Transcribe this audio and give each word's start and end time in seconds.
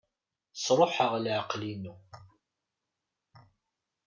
Sṛuḥeɣ 0.63 1.13
leɛqel-inu. 1.23 1.95